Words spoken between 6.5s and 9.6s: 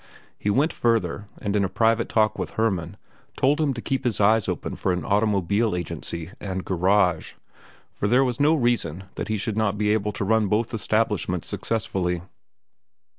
garage, for there was no reason that he should